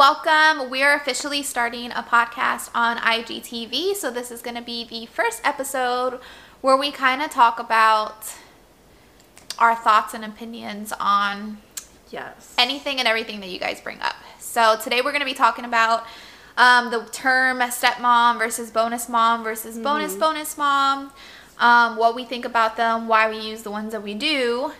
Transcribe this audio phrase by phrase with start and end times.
[0.00, 0.70] Welcome.
[0.70, 3.94] We're officially starting a podcast on IGTV.
[3.94, 6.20] So, this is going to be the first episode
[6.62, 8.32] where we kind of talk about
[9.58, 11.58] our thoughts and opinions on
[12.10, 12.54] Yes.
[12.56, 14.14] anything and everything that you guys bring up.
[14.38, 16.06] So, today we're going to be talking about
[16.56, 21.12] um, the term stepmom versus bonus mom versus bonus bonus mom,
[21.58, 24.72] um, what we think about them, why we use the ones that we do.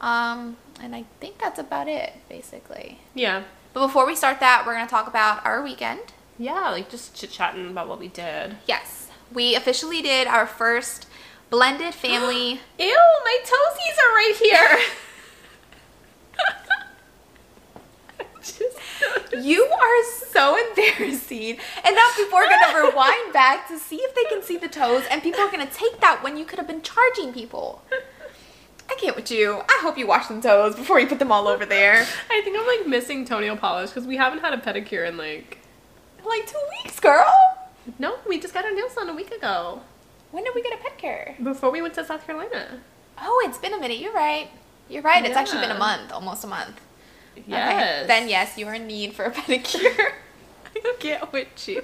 [0.00, 2.98] Um, and I think that's about it, basically.
[3.14, 3.44] yeah.
[3.74, 6.00] But before we start that, we're going to talk about our weekend.
[6.38, 8.56] Yeah, like just chit chatting about what we did.
[8.66, 11.06] Yes, we officially did our first
[11.50, 12.60] blended family.
[12.78, 14.78] Ew, my toesies are right here.
[19.42, 21.58] you are so embarrassing.
[21.84, 24.68] And now people are going to rewind back to see if they can see the
[24.68, 27.82] toes, and people are going to take that when you could have been charging people.
[28.94, 29.60] I can't with you.
[29.68, 32.06] I hope you wash them toes before you put them all over there.
[32.30, 35.58] I think I'm like missing toenail polish because we haven't had a pedicure in like.
[36.24, 37.26] Like two weeks, girl.
[37.98, 39.82] No, we just got our nails done a week ago
[40.30, 41.42] When did we get a pedicure?
[41.42, 42.80] before we went to South Carolina.
[43.18, 43.98] Oh, it's been a minute.
[43.98, 44.48] You're right.
[44.88, 45.24] You're right.
[45.24, 46.80] It's actually been a month, almost a month.
[47.36, 47.44] Okay.
[47.48, 48.06] Yes.
[48.06, 50.12] Then yes, you are in need for a pedicure.
[50.76, 51.82] I get with you.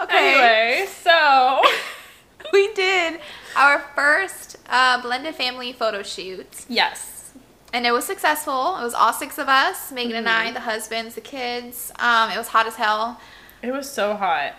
[0.00, 0.34] Okay.
[0.34, 1.60] Anyway, so
[2.52, 3.20] we did
[3.58, 7.32] our first uh, blended family photo shoot, yes,
[7.72, 8.76] and it was successful.
[8.78, 11.92] It was all six of us, Megan and I, the husbands, the kids.
[11.98, 13.20] Um, it was hot as hell,
[13.62, 14.54] it was so hot.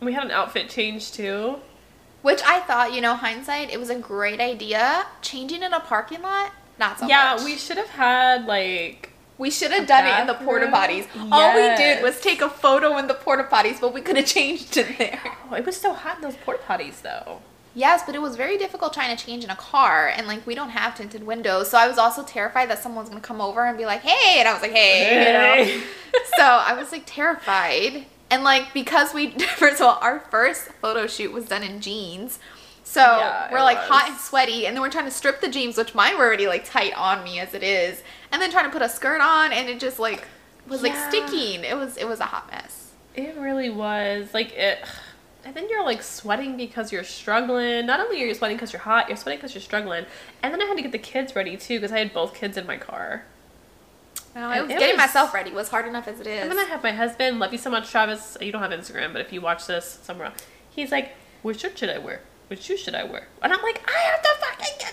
[0.00, 1.56] We had an outfit change too.
[2.22, 5.04] which I thought, you know, hindsight, it was a great idea.
[5.20, 7.44] Changing in a parking lot, not so yeah, much.
[7.44, 11.06] we should have had like We should have done it in the porta potties.
[11.30, 14.26] All we did was take a photo in the porta potties, but we could have
[14.38, 15.20] changed it there.
[15.50, 17.40] oh, it was so hot in those porta potties though.
[17.74, 20.54] Yes, but it was very difficult trying to change in a car, and like we
[20.54, 23.78] don't have tinted windows, so I was also terrified that someone's gonna come over and
[23.78, 25.82] be like, "Hey," and I was like, "Hey," you know.
[26.36, 31.06] so I was like terrified, and like because we first of all, our first photo
[31.06, 32.40] shoot was done in jeans,
[32.82, 33.88] so Yeah, we're like was.
[33.88, 36.48] hot and sweaty, and then we're trying to strip the jeans, which mine were already
[36.48, 38.02] like tight on me as it is,
[38.32, 40.26] and then trying to put a skirt on, and it just like
[40.66, 41.62] was like sticking.
[41.62, 42.92] It was it was a hot mess.
[43.14, 44.80] It really was like it.
[45.44, 47.86] And then you're like sweating because you're struggling.
[47.86, 50.04] Not only are you sweating because you're hot, you're sweating because you're struggling.
[50.42, 52.56] And then I had to get the kids ready too because I had both kids
[52.56, 53.24] in my car.
[54.34, 56.42] And it was getting was- myself ready was hard enough as it is.
[56.42, 57.38] And then I have my husband.
[57.38, 58.36] Love you so much, Travis.
[58.40, 61.78] You don't have Instagram, but if you watch this somewhere, else, he's like, "What shirt
[61.78, 62.20] should I wear?
[62.48, 64.89] What shoes should I wear?" And I'm like, "I have to fucking get dressed."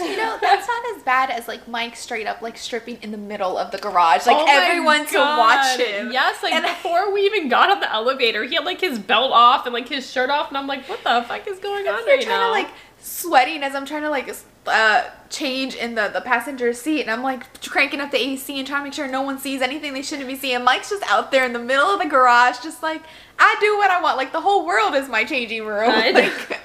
[0.00, 3.18] You know, that's not as bad as like Mike straight up like stripping in the
[3.18, 6.10] middle of the garage, like Oh everyone to watch him.
[6.12, 9.32] Yes, like And- before we even got on the elevator, he had like his belt
[9.32, 11.98] off and like his shirt off, and I'm like, "What the fuck is going on
[12.06, 12.68] You're right trying now?" to like
[13.00, 14.28] sweating as I'm trying to like
[14.66, 18.66] uh, change in the the passenger seat, and I'm like cranking up the AC and
[18.66, 20.62] trying to make sure no one sees anything they shouldn't be seeing.
[20.64, 23.02] Mike's just out there in the middle of the garage, just like
[23.38, 24.16] I do what I want.
[24.16, 25.90] Like the whole world is my changing room.
[26.14, 26.58] Like.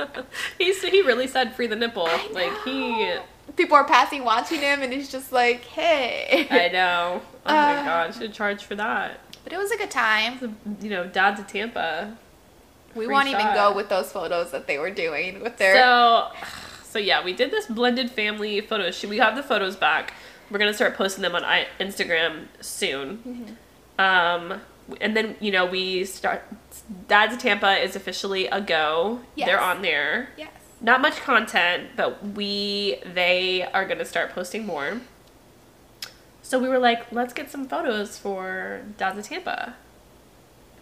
[0.58, 2.08] He's he really said free the nipple.
[2.32, 3.14] Like he
[3.56, 6.46] people are passing watching him, and he's just like, hey.
[6.50, 7.20] I know.
[7.46, 7.84] Oh my Uh.
[7.84, 9.18] god, should charge for that.
[9.44, 10.56] But it was a good time.
[10.80, 12.16] You know, dad to Tampa.
[12.94, 15.74] We Free won't even go with those photos that they were doing with their.
[15.74, 16.28] So
[16.98, 19.08] so yeah, we did this blended family photo shoot.
[19.08, 20.14] We have the photos back.
[20.50, 21.44] We're gonna start posting them on
[21.78, 23.56] Instagram soon.
[24.00, 24.60] Um,
[25.00, 26.42] and then you know we start.
[27.06, 29.20] Dad's Tampa is officially a go.
[29.36, 29.46] Yes.
[29.46, 30.30] They're on there.
[30.36, 30.50] yes.
[30.80, 35.00] not much content, but we they are gonna start posting more.
[36.42, 39.76] So we were like, let's get some photos for Dads of Tampa.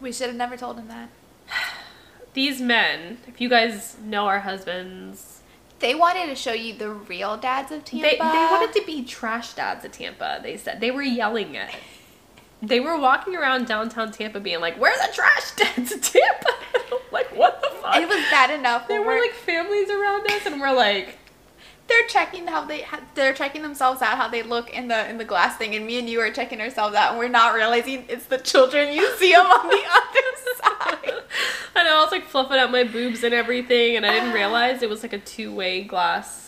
[0.01, 1.11] We should have never told him that.
[2.33, 5.36] These men, if you guys know our husbands,
[5.79, 8.07] They wanted to show you the real dads of Tampa.
[8.07, 10.41] they they wanted to be trash dads of Tampa.
[10.43, 11.71] They said they were yelling it.
[12.63, 16.51] They were walking around downtown Tampa, being like, "Where's the trash dads of Tampa?"
[17.13, 17.97] like, what the fuck?
[17.97, 18.89] It was bad enough.
[18.89, 21.19] there were like families around us, and we're like,
[21.89, 25.19] they're checking how they ha- they're checking themselves out how they look in the in
[25.19, 28.05] the glass thing, and me and you are checking ourselves out, and we're not realizing
[28.09, 28.93] it's the children.
[28.93, 29.85] You see them on the other side.
[29.93, 30.06] I
[31.87, 34.91] know, I was like fluffing out my boobs and everything, and I didn't realize it
[34.91, 36.45] was like a two way glass.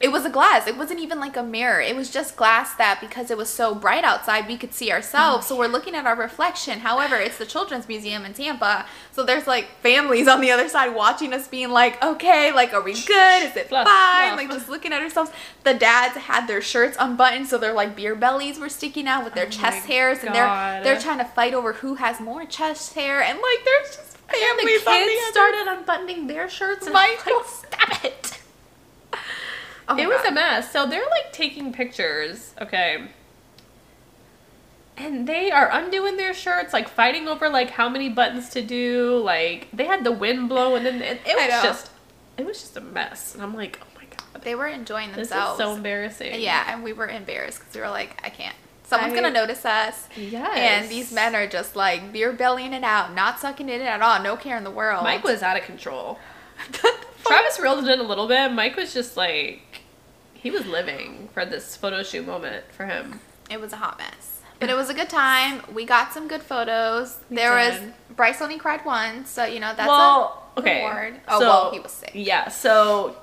[0.00, 0.68] It was a glass.
[0.68, 1.80] It wasn't even like a mirror.
[1.80, 5.48] It was just glass that because it was so bright outside, we could see ourselves.
[5.48, 6.78] So we're looking at our reflection.
[6.78, 8.86] However, it's the Children's Museum in Tampa.
[9.10, 12.82] So there's like families on the other side watching us being like, okay, like, are
[12.82, 13.42] we good?
[13.42, 14.36] Is it fine?
[14.36, 15.32] Like, just looking at ourselves.
[15.64, 19.34] The dads had their shirts unbuttoned, so their like beer bellies were sticking out with
[19.34, 20.22] their Oh chest hairs.
[20.22, 23.20] And they're, they're trying to fight over who has more chest hair.
[23.20, 26.92] And like, there's just And the families on the kids started unbuttoning their shirts and
[26.92, 27.36] Michael.
[27.38, 28.38] like, stop it.
[29.88, 30.28] Oh it was God.
[30.28, 30.70] a mess.
[30.70, 32.52] So they're like taking pictures.
[32.60, 33.04] Okay.
[34.96, 39.16] and they are undoing their shirts, like fighting over like how many buttons to do.
[39.24, 41.90] Like they had the wind blowing, and it, it was just,
[42.36, 43.34] it was just a mess.
[43.34, 45.18] And I'm like, oh my god, They were enjoying themselves.
[45.18, 45.60] this themselves.
[45.60, 46.40] is so embarrassing.
[46.40, 48.56] yeah, and we were embarrassed because we were like, I can't.
[48.88, 50.08] Someone's I- gonna notice us.
[50.16, 50.56] Yes.
[50.56, 54.00] And these men are just like beer bellying it out, not sucking it in at
[54.00, 55.04] all, no care in the world.
[55.04, 56.18] Mike was out of control.
[57.26, 58.50] Travis reeled it in a little bit.
[58.50, 59.82] Mike was just like,
[60.32, 63.20] he was living for this photo shoot moment for him.
[63.50, 64.40] It was a hot mess.
[64.58, 65.62] But it was a good time.
[65.72, 67.18] We got some good photos.
[67.28, 67.78] We there was.
[68.16, 70.78] Bryce only cried once, so you know that's well, a okay.
[70.84, 71.20] reward.
[71.28, 72.12] Oh so- well, he was sick.
[72.14, 73.16] Yeah, so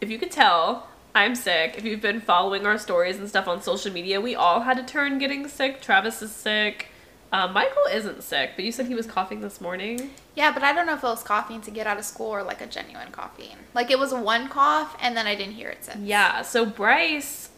[0.00, 1.74] if you could tell, I'm sick.
[1.76, 4.84] If you've been following our stories and stuff on social media, we all had a
[4.84, 5.80] turn getting sick.
[5.80, 6.90] Travis is sick.
[7.32, 10.12] Uh, Michael isn't sick, but you said he was coughing this morning.
[10.36, 12.44] Yeah, but I don't know if it was coughing to get out of school or
[12.44, 13.56] like a genuine coughing.
[13.74, 15.98] Like it was one cough, and then I didn't hear it since.
[16.06, 17.50] Yeah, so Bryce,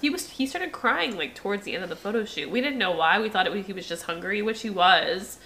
[0.00, 2.48] he was he started crying like towards the end of the photo shoot.
[2.48, 3.20] We didn't know why.
[3.20, 5.40] We thought it was, he was just hungry, which he was.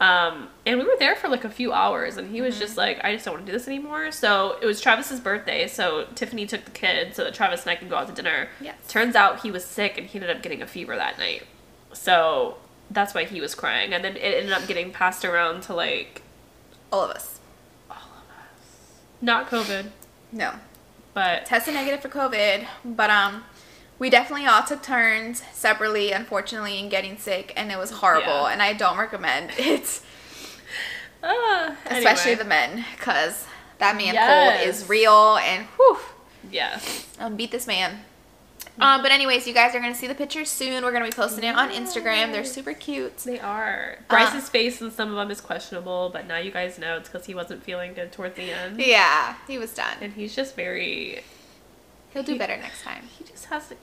[0.00, 3.04] Um, and we were there for like a few hours, and he was just like,
[3.04, 4.10] I just don't want to do this anymore.
[4.12, 7.76] So it was Travis's birthday, so Tiffany took the kid so that Travis and I
[7.76, 8.48] could go out to dinner.
[8.62, 8.76] Yes.
[8.88, 11.42] Turns out he was sick, and he ended up getting a fever that night.
[11.92, 12.56] So
[12.90, 16.22] that's why he was crying, and then it ended up getting passed around to like
[16.90, 17.38] all of us.
[17.90, 19.00] All of us.
[19.20, 19.90] not COVID,
[20.32, 20.54] No.
[21.12, 23.44] but Tested negative for COVID, but um,
[24.00, 28.26] we definitely all took turns separately, unfortunately, in getting sick, and it was horrible.
[28.26, 28.48] Yeah.
[28.48, 30.00] And I don't recommend it,
[31.22, 32.42] uh, especially anyway.
[32.42, 33.46] the men, because
[33.78, 34.58] that man Yes.
[34.58, 35.98] cold is real, and whew,
[36.50, 37.06] yes.
[37.20, 38.00] um, beat this man.
[38.78, 40.82] Um, but anyways, you guys are gonna see the pictures soon.
[40.82, 42.32] We're gonna be posting it on Instagram.
[42.32, 43.18] They're super cute.
[43.18, 43.96] They are.
[43.98, 47.08] Uh, Bryce's face in some of them is questionable, but now you guys know it's
[47.10, 48.80] because he wasn't feeling good towards the end.
[48.80, 49.98] Yeah, he was done.
[50.00, 51.22] And he's just very.
[52.12, 53.04] He'll do better next time.
[53.18, 53.76] He just has the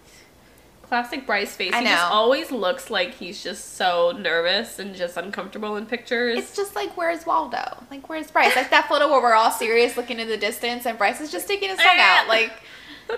[0.84, 1.74] classic Bryce face.
[1.74, 6.38] I He just always looks like he's just so nervous and just uncomfortable in pictures.
[6.38, 7.84] It's just like, where's Waldo?
[7.92, 8.56] Like, where's Bryce?
[8.56, 11.46] Like that photo where we're all serious looking in the distance and Bryce is just
[11.46, 12.28] sticking his tongue out.
[12.28, 12.52] Like,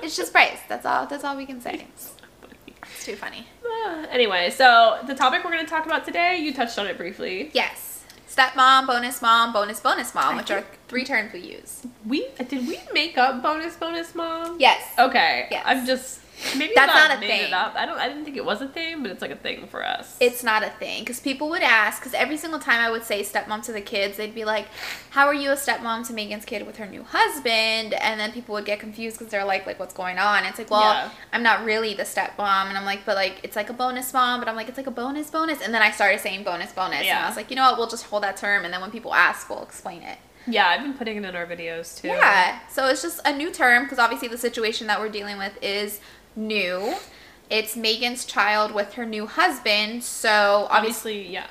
[0.03, 0.59] it's just Bryce.
[0.67, 1.06] That's all.
[1.06, 1.85] That's all we can say.
[1.94, 2.13] It's
[3.03, 3.47] too funny.
[3.65, 6.97] Ah, anyway, so the topic we're going to talk about today, you touched on it
[6.97, 7.50] briefly.
[7.53, 7.88] Yes.
[8.29, 11.81] Stepmom, bonus mom, bonus bonus mom, I which are three terms we use.
[12.05, 14.57] We did we make up bonus bonus mom?
[14.59, 14.81] Yes.
[14.99, 15.47] Okay.
[15.49, 15.63] Yes.
[15.65, 16.19] I'm just
[16.57, 17.53] maybe That's I not a thing.
[17.53, 18.00] I don't.
[18.00, 20.18] I didn't think it was a thing, but it's like a thing for us.
[20.19, 22.01] It's not a thing because people would ask.
[22.01, 24.68] Because every single time I would say stepmom to the kids, they'd be like,
[25.12, 28.53] "How are you a stepmom to Megan's kid with her new husband?" And then people
[28.56, 31.09] would get confused because they're like, "Like, what's going on?" it's like, "Well, Yeah.
[31.33, 34.39] I'm not really the stepmom," and I'm like, "But like, it's like a bonus mom,"
[34.39, 37.06] but I'm like, "It's like a bonus bonus," and then I started saying bonus bonus,
[37.06, 37.77] and I was like, "You know what?
[37.77, 40.81] We'll just hold that term, and then when people ask, we'll explain it." yeah, I've
[40.81, 42.07] been putting it in our videos too.
[42.07, 42.59] Yeah.
[42.69, 46.00] So it's just a new term because obviously the situation that we're dealing with is
[46.35, 46.95] new.
[47.49, 50.77] It's Megan's child with her new husband, so obviously
[51.21, 51.47] Obviously, yeah.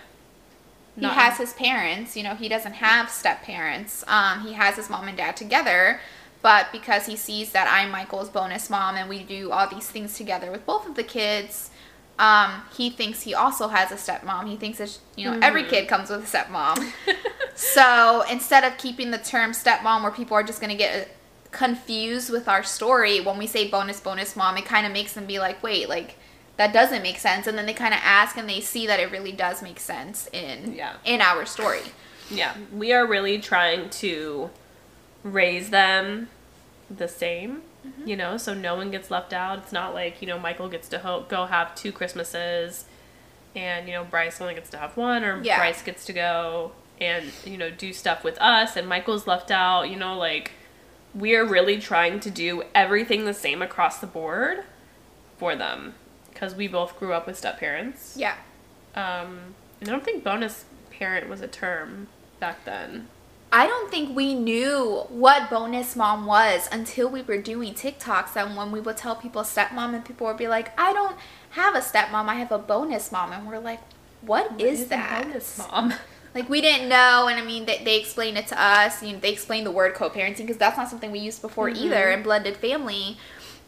[0.94, 2.16] he Not- has his parents.
[2.16, 4.04] You know, he doesn't have step parents.
[4.06, 6.00] Um, he has his mom and dad together,
[6.40, 10.16] but because he sees that I'm Michael's bonus mom and we do all these things
[10.16, 11.70] together with both of the kids,
[12.20, 14.48] um, he thinks he also has a stepmom.
[14.48, 15.68] He thinks that you know every Mhm.
[15.70, 16.92] kid comes with a stepmom.
[17.54, 21.08] so instead of keeping the term stepmom, where people are just gonna get
[21.50, 25.26] confused with our story, when we say bonus bonus mom, it kind of makes them
[25.26, 26.16] be like, wait, like
[26.56, 29.10] that doesn't make sense, and then they kind of ask and they see that it
[29.12, 30.94] really does make sense in Yeah.
[31.04, 31.80] in our story.
[32.30, 34.50] Yeah, we are really trying to
[35.22, 36.28] raise them
[36.90, 38.08] the same, Mm-hmm.
[38.08, 39.58] you know, so no one gets left out.
[39.58, 42.86] It's not like, you know, Michael gets to ho- go have two Christmases
[43.54, 45.58] and, you know, Bryce only gets to have one or Yeah.
[45.58, 49.84] Bryce gets to go and, you know, do stuff with us and Michael's left out,
[49.88, 50.50] you know, like
[51.18, 54.64] we're really trying to do everything the same across the board
[55.36, 55.94] for them
[56.32, 58.14] because we both grew up with step parents.
[58.16, 58.36] Yeah.
[58.94, 62.08] Um, and I don't think bonus parent was a term
[62.40, 63.08] back then.
[63.50, 68.56] I don't think we knew what bonus mom was until we were doing TikToks and
[68.56, 71.16] when we would tell people stepmom and people would be like, I don't
[71.50, 73.80] have a stepmom, I have a bonus mom and we're like,
[74.20, 75.24] what is, a that?
[75.24, 75.94] bonus mom?
[76.34, 79.18] Like we didn't know and I mean they, they explained it to us, you know,
[79.18, 82.56] they explained the word co-parenting because that's not something we used before either in blended
[82.56, 83.16] family.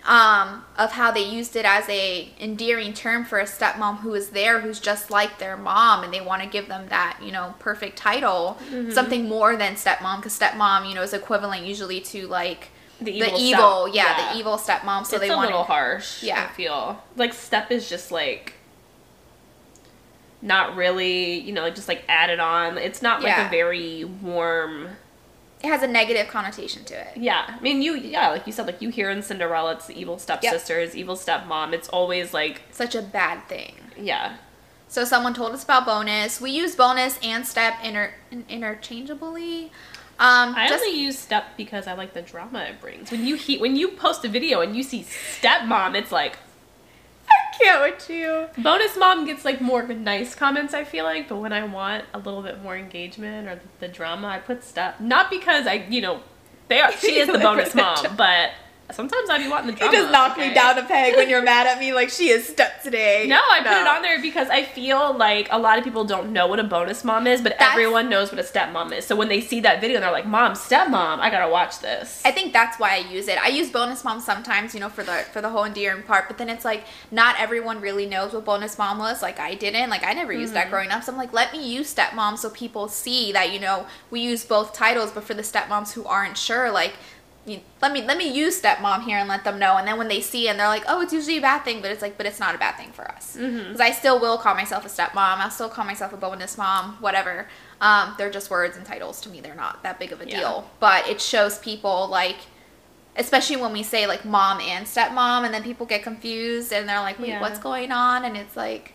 [0.06, 4.30] Um, of how they used it as a endearing term for a stepmom who is
[4.30, 7.54] there who's just like their mom and they want to give them that you know
[7.58, 8.56] perfect title
[8.90, 12.68] something more than stepmom because stepmom you know is equivalent usually to like
[13.00, 14.32] The the evil evil, step- yeah, yeah.
[14.32, 16.22] the evil stepmom so it's they a want little harsh.
[16.22, 16.48] Yeah.
[16.50, 18.54] I feel like step is just like
[20.42, 22.78] not really, you know, like just like added on.
[22.78, 23.46] It's not like Yeah.
[23.46, 24.88] a very warm.
[25.62, 28.64] it has a negative connotation to it Yeah, I mean, you yeah, like you said,
[28.66, 31.74] like you hear in Cinderella, it's the evil stepsisters, evil stepmom.
[31.74, 34.36] It's always like such a bad thing yeah,
[34.88, 36.40] So someone told us about bonus.
[36.40, 38.14] We use bonus and step inter-
[38.48, 39.70] interchangeably.
[40.18, 43.10] Um, I just- only use step because I like the drama it brings.
[43.10, 46.38] When you he- when you post a video and you see stepmom, it's like
[47.62, 48.46] can't with you.
[48.62, 50.74] bonus mom gets like more nice comments.
[50.74, 54.28] I feel like, but when I want a little bit more engagement or the drama,
[54.28, 55.00] I put stuff.
[55.00, 56.22] Not because I you know
[56.68, 58.50] they are she is the bonus mom, but
[58.92, 59.96] sometimes I be wanting the You drama.
[59.96, 60.54] just knocked me okay?
[60.54, 63.26] down a peg when you're mad at me like she is step today.
[63.28, 66.32] No, I put it on there because I feel like a lot of people don't
[66.32, 69.06] know what a bonus mom is, but That's- everyone knows what a stepmom is.
[69.06, 72.30] So when they see that video, they're like, "Mom, stepmom, I gotta watch this." I
[72.32, 73.38] think that's why I use it.
[73.42, 76.28] I use bonus mom sometimes, you know, for the for the whole endearing part.
[76.28, 79.22] But then it's like not everyone really knows what bonus mom was.
[79.22, 79.90] Like I didn't.
[79.90, 80.70] Like I never used that mm-hmm.
[80.70, 81.02] growing up.
[81.04, 84.44] So I'm like, let me use stepmom so people see that you know we use
[84.44, 85.10] both titles.
[85.12, 86.94] But for the stepmoms who aren't sure, like.
[87.46, 90.08] You, let me let me use stepmom here and let them know, and then when
[90.08, 92.26] they see and they're like, oh, it's usually a bad thing, but it's like, but
[92.26, 95.38] it's not a bad thing for us because I still will call myself a stepmom.
[95.38, 97.48] I'll still call myself a bonus mom, whatever.
[97.80, 99.40] Um, they're just words and titles to me.
[99.40, 100.38] They're not that big of a Yeah.
[100.40, 102.36] deal, but it shows people like
[103.16, 107.00] especially when we say like mom and stepmom and then people get confused and they're
[107.00, 107.40] like wait Yeah.
[107.40, 108.92] what's going on and it's like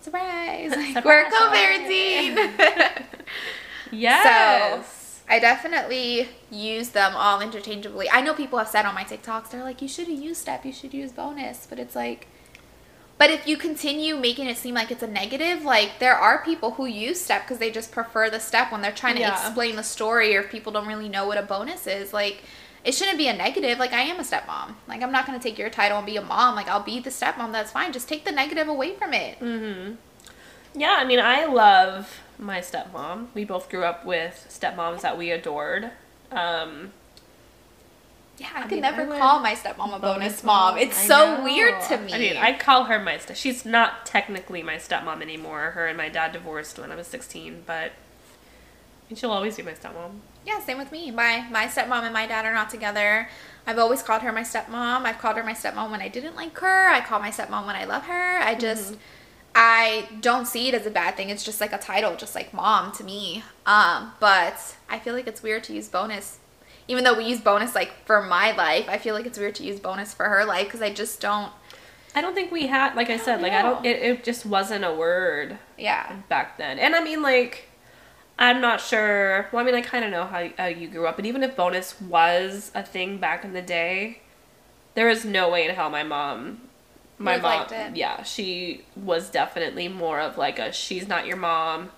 [0.00, 2.58] surprise like we're co-parenting
[3.90, 4.22] yes.
[5.30, 9.64] I definitely use them all interchangeably i know people have said on my tiktoks they're
[9.64, 12.26] like you should use step you should use bonus but it's like
[13.18, 16.70] but if you continue making it seem like it's a negative, like there are people
[16.70, 19.32] who use step because they just prefer the step when they're trying to Yeah.
[19.38, 22.14] explain the story or if people don't really know what a bonus is.
[22.14, 22.42] Like
[22.82, 23.78] it shouldn't be a negative.
[23.78, 24.72] Like I am a stepmom.
[24.88, 26.54] Like I'm not gonna take your title and be a mom.
[26.54, 27.52] Like I'll be the stepmom.
[27.52, 27.92] That's fine.
[27.92, 29.38] Just take the negative away from it.
[29.38, 29.96] Mm-hmm.
[30.80, 33.28] Yeah, I mean, I love my stepmom.
[33.34, 35.90] We both grew up with stepmoms that we adored.
[36.32, 36.92] Um,
[38.38, 40.74] Yeah, I, I could mean, never I call my stepmom a bonus, bonus mom.
[40.74, 40.78] mom.
[40.82, 41.44] It's I so know.
[41.44, 42.12] weird to me.
[42.14, 43.36] I mean, I call her my step.
[43.36, 45.72] She's not technically my stepmom anymore.
[45.72, 47.92] Her and my dad divorced when I was 16, but
[49.08, 50.20] and she'll always be my stepmom.
[50.46, 51.10] Yeah, same with me.
[51.10, 53.28] My my stepmom and my dad are not together.
[53.66, 55.02] I've always called her my stepmom.
[55.04, 56.88] I've called her my stepmom when I didn't like her.
[56.88, 58.38] I call my stepmom when I love her.
[58.40, 58.94] I just
[59.62, 61.28] I don't see it as a bad thing.
[61.28, 63.44] It's just like a title, just like mom to me.
[63.66, 66.38] Um, but I feel like it's weird to use bonus.
[66.88, 69.62] Even though we use bonus like for my life, I feel like it's weird to
[69.62, 71.52] use bonus for her life because I just don't.
[72.14, 73.84] I don't think we had, like I said, like I don't.
[73.84, 76.78] It, it just wasn't a word Yeah, back then.
[76.78, 77.68] And I mean, like,
[78.38, 79.46] I'm not sure.
[79.52, 81.18] Well, I mean, I kind of know how, how you grew up.
[81.18, 84.22] And even if bonus was a thing back in the day,
[84.94, 86.62] there is no way in hell my mom.
[87.20, 91.90] My mom, yeah, she was definitely more of like a she's not your mom,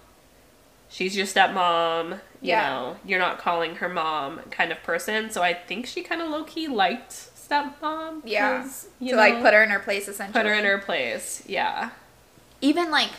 [0.90, 2.20] she's your stepmom.
[2.40, 2.68] You Yeah.
[2.68, 5.30] know, you're not calling her mom kind of person.
[5.30, 8.22] So I think she kind of low key liked stepmom.
[8.24, 8.62] yeah.
[8.62, 10.42] 'cause, To you like put her in her place essentially.
[10.42, 11.42] put her in her place.
[11.46, 11.90] Yeah.
[12.60, 13.10] even like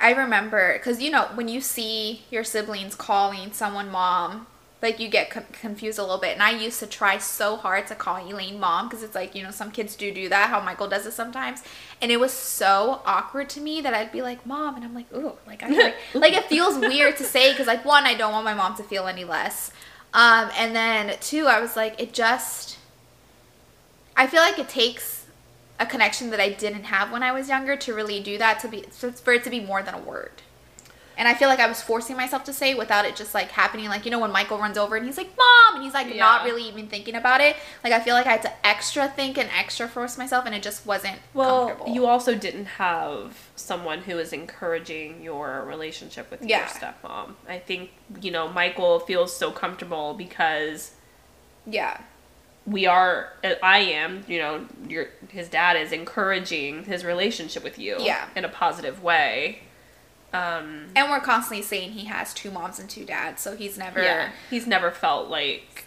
[0.00, 4.46] I remember because you know when you see your siblings calling someone mom,
[4.82, 6.32] like you get co- confused a little bit.
[6.32, 9.42] And I used to try so hard to call Elaine mom because it's like you
[9.42, 10.50] know some kids do do that.
[10.50, 11.62] How Michael does it sometimes,
[12.02, 15.12] and it was so awkward to me that I'd be like mom, and I'm like
[15.14, 18.32] ooh, like I'm like like it feels weird to say because like one I don't
[18.32, 19.70] want my mom to feel any less,
[20.12, 22.78] um, and then two I was like it just.
[24.14, 25.24] I feel like it takes
[25.80, 28.68] a connection that I didn't have when I was younger to really do that to
[28.68, 30.42] be for it to be more than a word.
[31.16, 33.88] And I feel like I was forcing myself to say without it just like happening.
[33.88, 36.44] Like you know when Michael runs over and he's like mom and he's like not
[36.44, 37.56] really even thinking about it.
[37.84, 40.62] Like I feel like I had to extra think and extra force myself and it
[40.62, 41.94] just wasn't Well, comfortable.
[41.94, 47.34] you also didn't have someone who was encouraging your relationship with your stepmom.
[47.48, 47.90] I think,
[48.20, 50.92] you know, Michael feels so comfortable because
[51.66, 52.00] yeah
[52.66, 57.78] we are uh, I am, you know, your his dad is encouraging his relationship with
[57.78, 58.28] you Yeah.
[58.36, 59.62] in a positive way.
[60.32, 64.02] Um and we're constantly saying he has two moms and two dads, so he's never
[64.02, 65.84] yeah, he's never felt like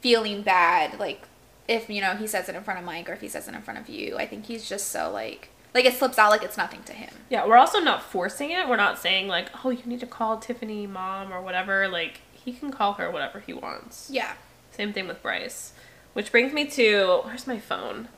[0.00, 1.22] feeling bad like
[1.66, 3.54] if you know he says it in front of Mike or if he says it
[3.54, 4.16] in front of you.
[4.16, 7.10] I think he's just so like like it slips out like it's nothing to him.
[7.28, 8.66] Yeah, we're also not forcing it.
[8.66, 12.54] We're not saying like, "Oh, you need to call Tiffany mom or whatever." Like, he
[12.54, 14.08] can call her whatever he wants.
[14.10, 14.32] Yeah.
[14.70, 15.74] Same thing with Bryce.
[16.14, 18.08] Which brings me to where's my phone?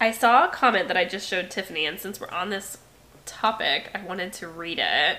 [0.00, 2.78] I saw a comment that I just showed Tiffany, and since we're on this
[3.26, 5.18] topic, I wanted to read it.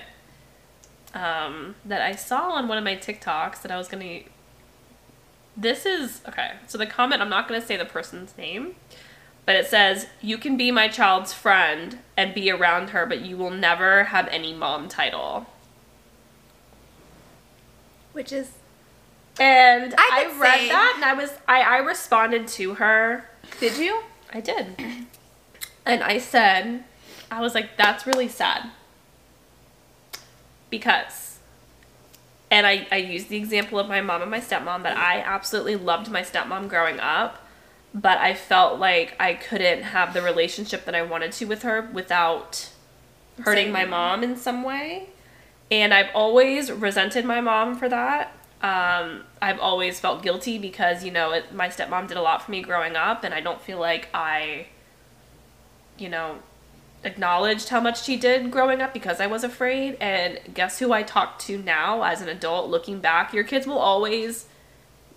[1.14, 4.20] Um, that I saw on one of my TikToks that I was gonna.
[5.56, 6.52] This is okay.
[6.66, 8.74] So the comment, I'm not gonna say the person's name,
[9.46, 13.36] but it says, "You can be my child's friend and be around her, but you
[13.36, 15.46] will never have any mom title."
[18.12, 18.50] Which is
[19.38, 23.28] And I I, read say- that and I was I, I responded to her.
[23.60, 24.02] Did you?
[24.32, 24.76] I did.
[25.86, 26.84] And I said,
[27.30, 28.70] I was like, that's really sad.
[30.70, 31.38] because
[32.50, 35.76] and I, I use the example of my mom and my stepmom that I absolutely
[35.76, 37.46] loved my stepmom growing up,
[37.94, 41.90] but I felt like I couldn't have the relationship that I wanted to with her
[41.92, 42.70] without
[43.40, 45.10] hurting my mom in some way.
[45.70, 48.32] And I've always resented my mom for that.
[48.62, 52.50] Um, I've always felt guilty because, you know, it, my stepmom did a lot for
[52.50, 54.68] me growing up, and I don't feel like I,
[55.98, 56.38] you know,
[57.04, 59.96] acknowledged how much she did growing up because I was afraid.
[60.00, 63.32] And guess who I talk to now as an adult looking back?
[63.32, 64.46] Your kids will always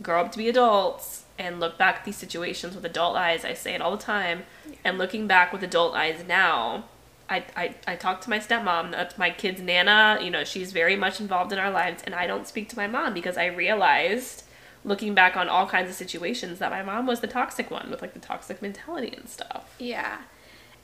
[0.01, 3.43] grow up to be adults and look back at these situations with adult eyes.
[3.43, 4.43] I say it all the time.
[4.83, 6.85] And looking back with adult eyes now,
[7.31, 10.97] I, I, I talk to my stepmom, that's my kid's Nana, you know, she's very
[10.97, 14.43] much involved in our lives, and I don't speak to my mom because I realized,
[14.83, 18.01] looking back on all kinds of situations, that my mom was the toxic one with
[18.01, 19.75] like the toxic mentality and stuff.
[19.79, 20.17] Yeah.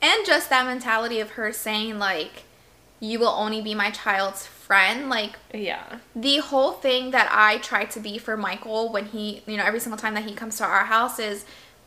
[0.01, 2.43] And just that mentality of her saying, like,
[2.99, 5.09] you will only be my child's friend.
[5.09, 5.99] Like, Yeah.
[6.15, 9.79] the whole thing that I try to be for Michael when he, you know, every
[9.79, 11.45] single time that he comes to our house is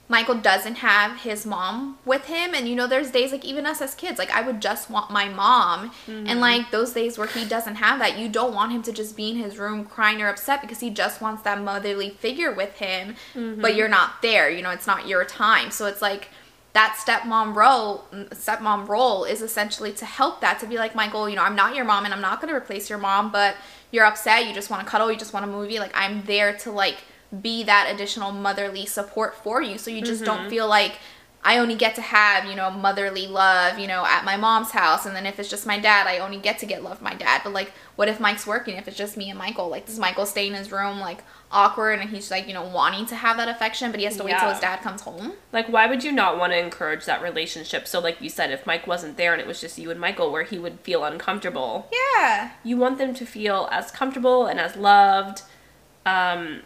[0.08, 2.52] Michael doesn't have his mom with him.
[2.52, 5.12] And, you know, there's days like even us as kids, like I would just want
[5.12, 5.92] my mom.
[6.08, 6.38] And mm-hmm.
[6.40, 9.30] like those days where he doesn't have that, you don't want him to just be
[9.30, 13.14] in his room crying or upset because he just wants that motherly figure with him.
[13.34, 13.60] Mm-hmm.
[13.60, 15.70] But you're not there, you know, it's not your time.
[15.70, 16.30] So it's like,
[16.72, 21.36] that stepmom role stepmom role is essentially to help that to be like michael you
[21.36, 23.56] know i'm not your mom and i'm not going to replace your mom but
[23.90, 26.56] you're upset you just want to cuddle you just want a movie like i'm there
[26.56, 26.98] to like
[27.42, 29.78] be that additional motherly support for you.
[29.78, 30.50] So you just don't mm-hmm.
[30.50, 30.98] feel like
[31.42, 35.06] I only get to have, you know, motherly love, you know, at my mom's house.
[35.06, 37.14] And then if it's just my dad, I only get to get love from my
[37.14, 37.40] dad.
[37.42, 38.76] But like, what if Mike's working?
[38.76, 41.98] If it's just me and Michael, like, does Michael stay in his room, like, awkward
[41.98, 44.38] and he's like, you know, wanting to have that affection, but he has to wait
[44.38, 45.32] till his dad comes home?
[45.50, 47.88] Like, why would you not want to encourage that relationship?
[47.88, 50.30] So, like you said, if Mike wasn't there and it was just you and Michael,
[50.30, 52.50] where he would feel uncomfortable, Yeah.
[52.62, 55.40] you want them to feel as comfortable and as loved,
[56.06, 56.60] um,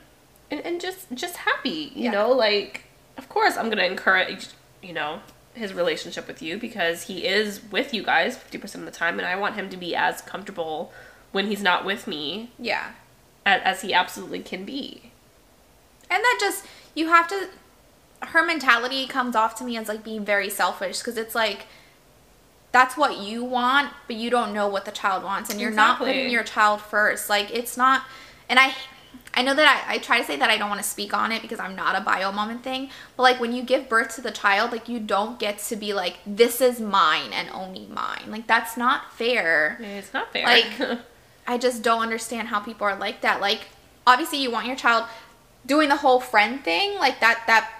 [0.50, 1.92] and, and just just happy.
[1.94, 2.10] You Yeah.
[2.10, 2.84] know, like
[3.16, 4.48] of course I'm gonna encourage
[4.84, 5.20] you know
[5.54, 9.18] his relationship with you because he is with you guys fifty percent of the time,
[9.18, 10.92] and I want him to be as comfortable
[11.32, 12.92] when he's not with me Yeah.
[13.46, 15.10] as, as he absolutely can be.
[16.10, 17.48] And that just, you have to,
[18.22, 21.66] her mentality comes off to me as like being very selfish because it's like,
[22.70, 25.98] that's what you want, but you don't know what the child wants, and you're not
[25.98, 27.28] putting your child first.
[27.30, 28.02] Like, it's not,
[28.48, 28.74] and I,
[29.34, 31.32] I know that I, I try to say that I don't want to speak on
[31.32, 34.14] it because I'm not a bio mom and thing, but like when you give birth
[34.14, 37.86] to the child, like you don't get to be like, this is mine and only
[37.86, 38.24] mine.
[38.28, 39.78] Like, that's not fair.
[39.80, 40.44] It's not fair.
[40.44, 41.00] Like,
[41.46, 43.40] I just don't understand how people are like that.
[43.40, 43.66] Like,
[44.06, 45.06] obviously, you want your child
[45.66, 47.42] doing the whole friend thing, like that.
[47.46, 47.70] That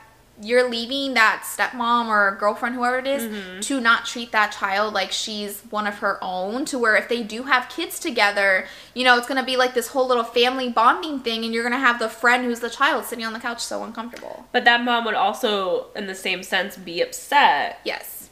[0.43, 3.61] you're leaving that stepmom or girlfriend, whoever it is, mm-hmm.
[3.61, 6.65] to not treat that child like she's one of her own.
[6.67, 9.89] To where if they do have kids together, you know, it's gonna be like this
[9.89, 13.25] whole little family bonding thing, and you're gonna have the friend who's the child sitting
[13.25, 14.47] on the couch so uncomfortable.
[14.51, 18.29] but that mom would also, in the same sense, be upset Yes.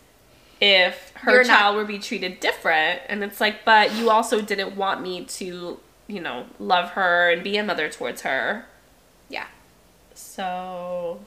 [0.61, 4.41] if her You're not- child would be treated different and it's like but you also
[4.41, 8.67] didn't want me to you know love her and be a mother towards her
[9.29, 9.47] Yeah.
[10.15, 11.21] so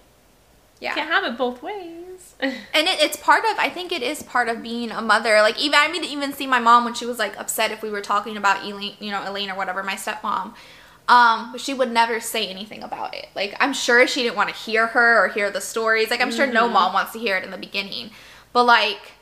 [0.80, 0.94] Yeah.
[0.94, 2.02] can't have it both ways.
[2.42, 2.54] And
[2.88, 5.42] it, it's part of i think it is part of being a mother.
[5.42, 7.82] Like even i mean to even see my mom when she was like upset if
[7.82, 10.54] we were talking about elaine you know elaine or whatever my stepmom
[11.08, 13.28] um but she would never say anything about it.
[13.36, 16.10] Like i'm sure she didn't want to hear her or hear the stories.
[16.10, 18.10] Like i'm sure no mom wants to hear it in the beginning.
[18.52, 19.14] But like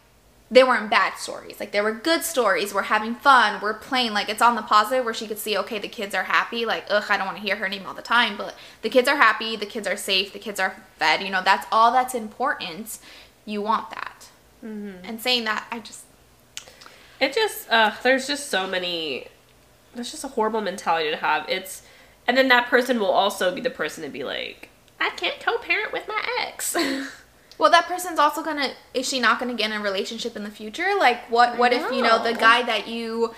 [0.53, 1.59] they weren't bad stories.
[1.59, 2.73] Like there were good stories.
[2.73, 3.59] We're having fun.
[3.59, 4.13] We're playing.
[4.13, 6.63] Like it's on the positive where she could see okay the kids are happy.
[6.63, 9.07] Like ugh i don't want to hear her name all the time but the kids
[9.07, 9.55] are happy.
[9.55, 10.31] The kids are safe.
[10.31, 11.23] The kids are fed.
[11.23, 12.99] You know that's all that's important.
[13.45, 14.29] You want that.
[14.61, 16.03] And saying that i just
[17.19, 19.27] it just uh there's just so many
[19.95, 21.49] That's just a horrible mentality to have.
[21.49, 21.81] It's
[22.27, 25.91] and then that person will also be the person to be like i can't co-parent
[25.91, 26.75] with my ex
[27.63, 30.51] well that person's also gonna is she not gonna get in a relationship in the
[30.51, 33.33] future like what what if you know the guy that you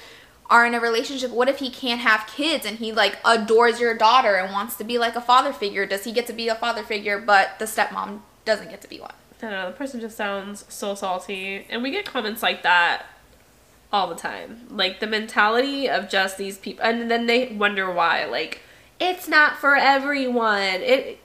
[0.49, 3.95] are in a relationship what if he can't have kids and he like adores your
[3.95, 6.55] daughter and wants to be like a father figure does he get to be a
[6.55, 9.99] father figure but the stepmom doesn't get to be one I don't know, the person
[9.99, 11.67] just sounds so salty.
[11.69, 13.05] And we get comments like that
[13.91, 14.65] all the time.
[14.69, 18.25] Like the mentality of just these people and then they wonder why.
[18.25, 18.61] Like,
[18.99, 20.81] it's not for everyone.
[20.81, 21.19] It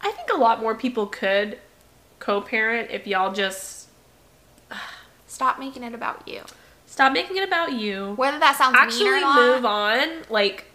[0.00, 1.58] I think a lot more people could
[2.20, 3.88] co parent if y'all just
[5.26, 6.42] stop making it about you
[6.86, 8.14] stop making it about you.
[8.16, 10.08] whether that sounds mean or Actually move on.
[10.28, 10.66] Like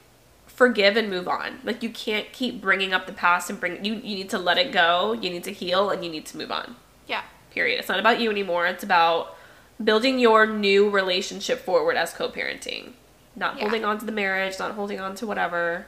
[0.47, 1.59] forgive and move on.
[1.63, 4.57] Like you can't keep bringing up the past and bring you you need to let
[4.57, 5.13] it go.
[5.13, 6.75] You need to heal and you need to move on.
[7.07, 7.79] yeah Period.
[7.79, 8.65] It's not about you anymore.
[8.67, 9.35] It's about
[9.83, 12.93] building your new relationship forward as co-parenting.
[13.35, 13.63] not Yeah.
[13.63, 15.85] holding on to the marriage, not holding on to whatever.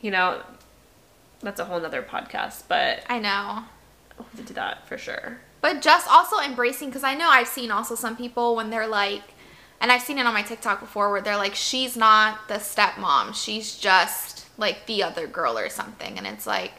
[0.00, 0.40] You know,
[1.40, 3.64] that's a whole nother podcast, but I know.
[4.36, 5.38] To do that for sure.
[5.60, 9.22] But just also embracing, because I know I've seen also some people when they're like,
[9.80, 13.34] and I've seen it on my TikTok before where they're like, she's not the stepmom,
[13.34, 16.18] she's just like the other girl or something.
[16.18, 16.72] And it's like,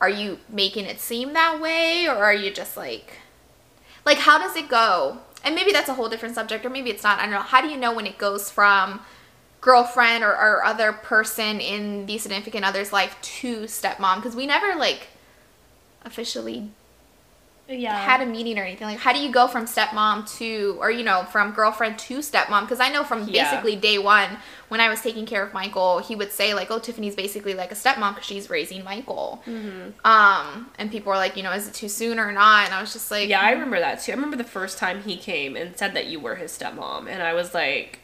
[0.00, 3.14] are you making it seem that way or are you just like,
[4.04, 5.18] like, how does it go?
[5.44, 7.18] And maybe that's a whole different subject or maybe it's not.
[7.18, 7.40] I don't know.
[7.40, 9.00] How do you know when it goes from
[9.60, 14.16] girlfriend or, or other person in the significant other's life to stepmom?
[14.16, 15.08] Because we never like
[16.08, 16.58] officially
[17.68, 17.94] Yeah.
[17.98, 21.04] had a meeting or anything like how do you go from stepmom to or you
[21.04, 23.50] know from girlfriend to stepmom because i know from Yeah.
[23.50, 24.30] basically day one
[24.70, 27.70] when i was taking care of michael he would say like oh tiffany's basically like
[27.70, 29.90] a stepmom because she's raising michael Mm-hmm.
[30.06, 32.80] um and people were like you know is it too soon or not and i
[32.80, 34.12] was just like Yeah, I remember that too.
[34.12, 37.22] I remember the first time he came and said that you were his stepmom, and
[37.22, 37.98] I was like,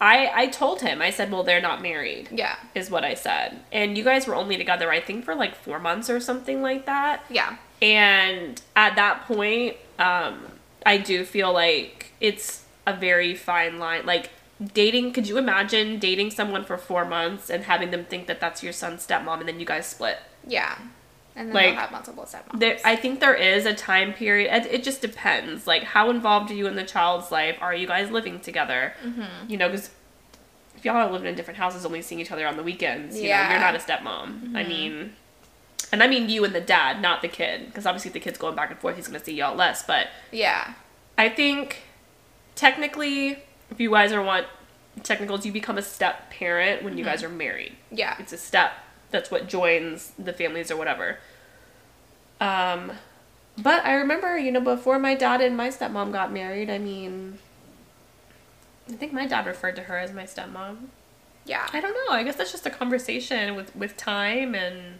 [0.00, 2.56] I I told him I said, well, they're not married, yeah.
[2.74, 5.78] is what I said, and you guys were only together I think for like four
[5.78, 7.56] months or something like that, yeah.
[7.82, 10.46] And at that point, um,
[10.84, 14.30] I do feel like it's a very fine line, like.
[14.72, 18.62] Dating, could you imagine dating someone for four months and having them think that that's
[18.62, 20.16] your son's stepmom and then you guys split?
[20.46, 20.78] yeah
[21.36, 24.52] and then Like, they'll have multiple stepmoms There, I think there is a time period.
[24.64, 25.66] It, it just depends.
[25.66, 27.56] Like, how involved are you in the child's life?
[27.60, 28.94] Are you guys living together?
[29.04, 29.50] Mm-hmm.
[29.50, 29.90] You know, because
[30.76, 33.24] if y'all are living in different houses, only seeing each other on the weekends, you
[33.24, 33.42] know, Yeah.
[33.44, 33.50] Mm-hmm.
[33.52, 34.56] you're not a stepmom.
[34.56, 35.12] I mean,
[35.92, 38.38] and I mean you and the dad, not the kid, because obviously if the kid's
[38.38, 39.84] going back and forth, he's gonna see y'all less.
[39.84, 40.72] But yeah
[41.18, 41.82] I think
[42.54, 43.38] technically,
[43.70, 44.46] if you guys are want
[45.02, 47.12] technicals, you become a step parent when you Mm-hmm.
[47.12, 48.72] guys are married yeah it's a step
[49.10, 51.18] that's what joins the families or whatever
[52.40, 52.92] um
[53.56, 57.38] but i remember you know before my dad and my stepmom got married i mean
[58.88, 60.76] i think my dad referred to her as my stepmom
[61.44, 64.98] yeah i don't know i guess that's just a conversation with with time and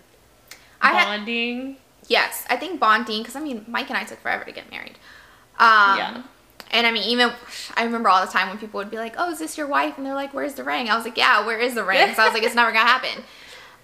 [0.81, 1.77] I had- bonding
[2.09, 4.97] Yes, I think bonding because I mean Mike and I took forever to get married.
[5.59, 6.23] Um, Yeah.
[6.71, 7.33] And I mean, even
[7.77, 9.97] I remember all the time when people would be like, "Oh, is this your wife?"
[9.97, 12.23] and they're like, "Where's the ring?" I was like, "Yeah, where is the ring?" So
[12.23, 13.25] I was like, "It's never gonna happen."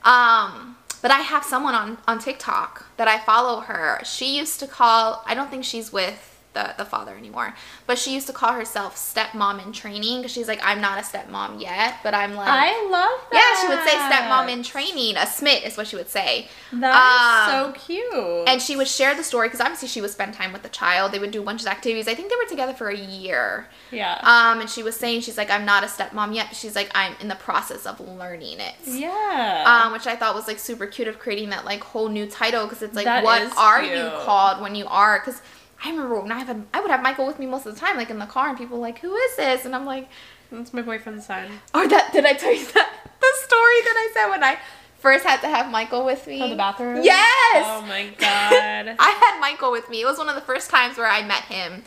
[0.05, 4.01] Um, but I have someone on on TikTok that I follow her.
[4.05, 5.23] She used to call.
[5.27, 7.55] I don't think she's with the the father anymore,
[7.87, 11.03] but she used to call herself stepmom in training because she's like, "I'm not a
[11.03, 13.39] stepmom yet, but I'm like." I love that.
[13.39, 15.17] yeah, she would say stepmom in training.
[15.17, 16.49] A smit is what she would say.
[16.73, 20.11] That is Um, so cute And she would share the story because obviously she would
[20.11, 21.13] spend time with the child.
[21.13, 22.07] They would do a bunch of activities.
[22.09, 23.69] I think they were together for a year.
[23.91, 26.75] yeah Um, and she was saying she's like, I'm not a stepmom yet, but she's
[26.77, 28.75] like, I'm in the process of learning it.
[28.87, 32.27] yeah Um, which I thought was like super cute of creating that like whole new
[32.27, 35.19] title because it's like, That what are you called when you are?
[35.21, 35.41] Because
[35.85, 37.97] I remember when I have I would have Michael with me most of the time,
[37.97, 39.65] like in the car, and people were like, who is this?
[39.65, 40.09] And I'm like,
[40.51, 42.91] that's my boyfriend's son or that did I tell you that
[43.21, 44.59] the story that I said when I
[44.99, 46.41] first had to have Michael with me?
[46.41, 47.67] for the bathroom Yes.
[47.67, 50.03] oh my god I had Michael with me.
[50.03, 51.83] It was one of the first times where I met him.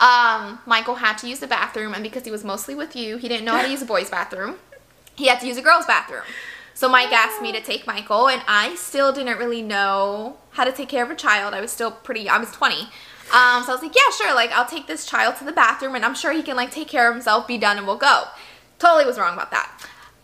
[0.00, 3.28] Um, Michael had to use the bathroom, and because he was mostly with you, he
[3.28, 4.56] didn't know how to use a boys' bathroom.
[5.14, 6.24] He had to use a girls' bathroom.
[6.74, 10.72] So Mike asked me to take Michael, and I still didn't really know how to
[10.72, 11.54] take care of a child.
[11.54, 12.28] I was still pretty.
[12.28, 12.88] I was 20.
[13.34, 14.34] Um, so I was like, yeah, sure.
[14.34, 16.88] Like I'll take this child to the bathroom, and I'm sure he can like take
[16.88, 18.24] care of himself, be done, and we'll go.
[18.78, 19.70] Totally was wrong about that.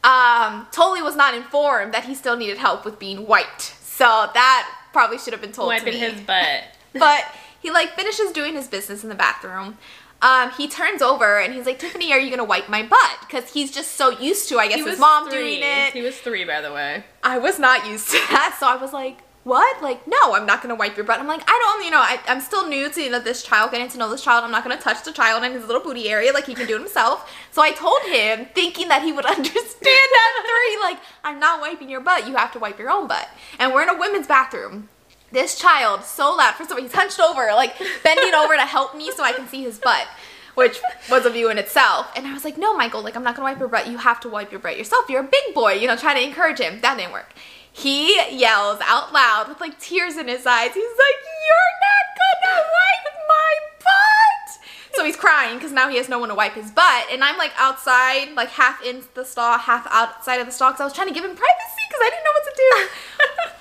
[0.03, 3.61] Um, totally was not informed that he still needed help with being white.
[3.83, 7.25] So that probably should have been told wiping to me his butt but
[7.61, 9.77] he like finishes doing his business in the bathroom.
[10.23, 13.19] Um, he turns over and he's like, Tiffany, are you gonna wipe my butt?
[13.21, 15.39] Because he's just so used to, I guess, his mom three.
[15.39, 15.93] doing it.
[15.93, 17.05] He was three, by the way.
[17.23, 19.83] I was not used to that, so I was like, what?
[19.83, 21.19] Like, no, I'm not gonna wipe your butt.
[21.19, 23.71] I'm like, I don't, you know, I, I'm still new to you know, this child,
[23.71, 24.45] getting to know this child.
[24.45, 26.77] I'm not gonna touch the child in his little booty area, like he can do
[26.77, 27.33] it himself.
[27.51, 31.89] So I told him, thinking that he would understand at three, like, I'm not wiping
[31.89, 32.29] your butt.
[32.29, 33.29] You have to wipe your own butt.
[33.59, 34.89] And we're in a women's bathroom.
[35.33, 36.55] This child, so loud.
[36.57, 39.47] First of all, he's hunched over, like bending over to help me so I can
[39.47, 40.09] see his butt,
[40.57, 42.11] which was a view in itself.
[42.17, 43.87] And I was like, no, Michael, like I'm not gonna wipe your butt.
[43.87, 45.09] You have to wipe your butt yourself.
[45.09, 46.81] You're a big boy, you know, trying to encourage him.
[46.81, 47.33] That didn't work.
[47.73, 50.75] He yells out loud with like tears in his eyes.
[50.75, 54.59] He's like, you're not gonna wipe my butt.
[54.95, 57.07] So he's crying because now he has no one to wipe his butt.
[57.11, 60.81] And I'm like outside, like half in the stall, half outside of the stall because
[60.81, 62.89] I was trying to give him privacy because I didn't know what to do.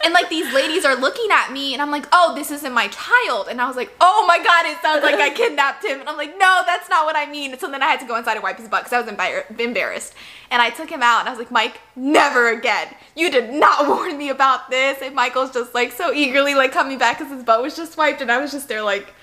[0.04, 2.88] And like these ladies are looking at me and I'm like, oh, this isn't my
[2.88, 3.48] child.
[3.50, 6.00] And I was like, oh my God, it sounds like I kidnapped him.
[6.00, 7.52] And I'm like, no, that's not what I mean.
[7.52, 9.12] And so then I had to go inside and wipe his butt because I was
[9.12, 10.14] embar- embarrassed.
[10.52, 12.88] And I took him out and I was like, Mike, never again.
[13.16, 15.00] You did not warn me about this.
[15.02, 18.22] And Michael's just like so eagerly like coming back because his butt was just wiped.
[18.22, 19.14] And I was just there like,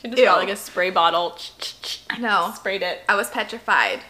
[0.00, 0.24] She just Ew.
[0.26, 1.38] got like a spray bottle,
[2.10, 2.52] I know.
[2.56, 3.02] sprayed it.
[3.08, 4.00] I was petrified.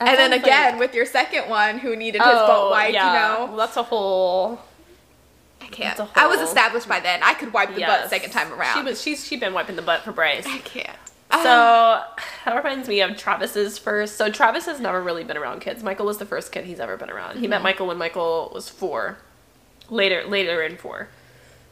[0.00, 3.06] And then again like- with your second one who needed his butt wiped, yeah.
[3.06, 3.46] you know.
[3.46, 4.60] Well, that's a whole.
[5.60, 5.98] I can't.
[5.98, 7.20] A I was established by then.
[7.22, 8.76] I could wipe the butt second time around.
[8.76, 9.00] She was.
[9.00, 9.24] She's.
[9.26, 10.46] She been wiping the butt for Bryce.
[10.46, 10.96] I can't.
[11.32, 12.04] So Uh,
[12.44, 14.16] that reminds me of Travis's first.
[14.16, 15.82] So Travis has never really been around kids.
[15.82, 17.34] Michael was the first kid he's ever been around.
[17.36, 17.50] He Mm-hmm.
[17.50, 19.18] met Michael when Michael was four.
[19.88, 21.08] Later, later in four.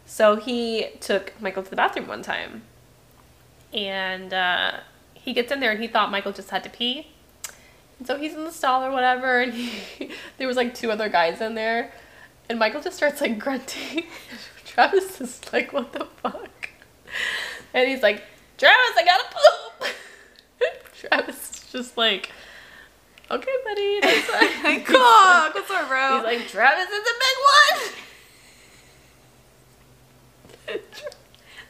[0.06, 2.62] So he took Michael to the bathroom one time,
[3.72, 4.72] and uh,
[5.14, 7.08] he gets in there and he thought Michael just had to pee.
[7.98, 11.08] And so he's in the stall or whatever, and he, there was like two other
[11.08, 11.92] guys in there,
[12.48, 14.04] and Michael just starts like grunting.
[14.64, 16.70] Travis is like, "What the fuck?"
[17.74, 18.22] And he's like,
[18.56, 19.88] "Travis, I gotta poop."
[20.94, 22.30] Travis is just like,
[23.30, 25.52] "Okay, buddy." That's fine." cool.
[25.52, 26.16] Good story, bro.
[26.16, 27.94] He's like, "Travis is a big one."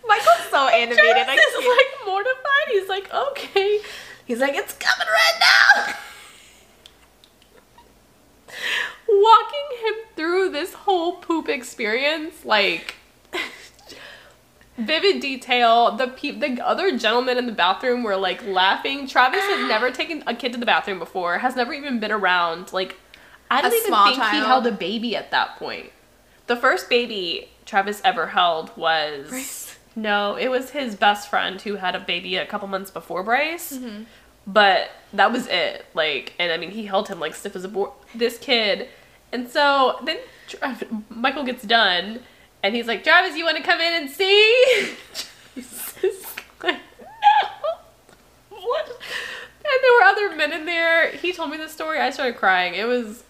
[0.06, 1.16] Michael's so animated.
[1.16, 2.68] I Travis is like mortified.
[2.72, 3.80] He's like, "Okay."
[4.26, 5.38] He's like, "It's coming right
[5.86, 5.94] now."
[9.28, 12.94] Walking him through this whole poop experience, like
[14.78, 15.96] vivid detail.
[15.96, 19.06] The pe- the other gentlemen in the bathroom were like laughing.
[19.06, 21.38] Travis has never taken a kid to the bathroom before.
[21.38, 22.72] Has never even been around.
[22.72, 22.96] Like,
[23.50, 25.90] I don't A even think he held a baby at that point.
[26.46, 31.94] The first baby Travis ever held was no, it was his best friend who had
[31.94, 33.72] a baby a couple months before Bryce.
[33.72, 34.04] Mm-hmm.
[34.46, 35.84] But that was it.
[35.92, 37.90] Like, and I mean, he held him like stiff as a board.
[38.14, 38.88] This kid,
[39.32, 40.18] and so then
[41.08, 42.20] Michael gets done,
[42.62, 44.96] and he's like, "Travis, you want to come in and see?"
[45.56, 46.26] Is
[46.62, 47.08] like, "No,
[48.50, 51.10] what?" And there were other men in there.
[51.10, 51.98] He told me the story.
[51.98, 52.74] I started crying.
[52.74, 53.24] It was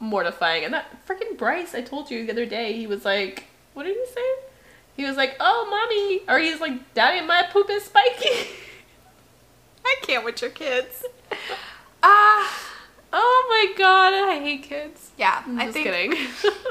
[0.00, 0.64] mortifying.
[0.64, 3.96] And that freaking Bryce, I told you the other day, he was like, "What did
[3.96, 4.34] he say?"
[4.96, 8.50] He was like, "Oh, mommy," or he's like, "Daddy, my poop is spiky."
[9.84, 11.04] I can't with your kids.
[12.02, 12.75] Ah,
[13.18, 15.10] Oh my god, I hate kids.
[15.16, 15.42] yeah.
[15.46, 15.86] I'm I just think.
[15.86, 16.16] kidding.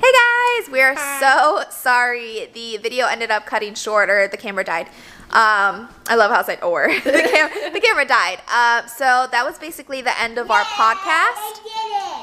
[0.00, 2.48] Hey guys, we are so sorry.
[2.54, 4.86] The video ended up cutting short, or the camera died.
[5.30, 8.38] Um, I love how I said "or." the, cam- the camera died.
[8.48, 11.58] Uh, so that was basically the end of our podcast.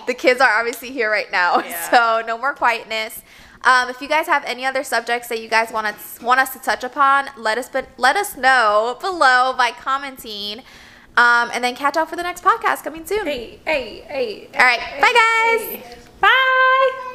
[0.07, 1.89] The kids are obviously here right now, Yeah.
[1.91, 3.23] so no more quietness.
[3.65, 6.53] Um, if you guys have any other subjects that you guys want us want us
[6.53, 10.61] to touch upon, let us but let us know below by commenting,
[11.17, 13.25] um, and then catch all for the next podcast coming soon.
[13.25, 14.47] hey, hey, hey.
[14.53, 15.13] All right, bye
[15.79, 15.97] guys.
[16.19, 17.11] Bye.